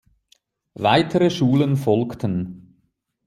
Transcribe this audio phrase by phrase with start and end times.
[0.79, 2.75] Weitere Schulen folgten.